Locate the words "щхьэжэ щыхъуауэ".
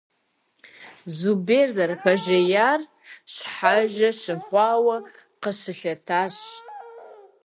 3.33-4.97